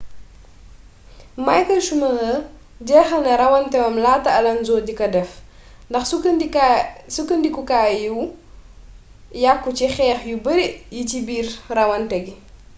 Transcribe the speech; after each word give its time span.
michael 1.47 1.81
schumacher 1.85 2.37
jeexal 2.87 3.21
na 3.25 3.33
rawanteem 3.41 3.95
laata 4.05 4.29
alonso 4.39 4.75
di 4.87 4.93
ko 4.99 5.05
def 5.15 5.29
ndax 5.89 6.03
sukkandikukaay 7.15 7.93
yu 8.05 8.17
yàkku 9.43 9.69
ci 9.77 9.85
xeex 9.95 10.19
yu 10.29 10.35
bare 10.45 10.65
yi 10.95 11.01
ci 11.09 11.19
biir 11.27 11.47
rawante 11.77 12.17
gi 12.25 12.33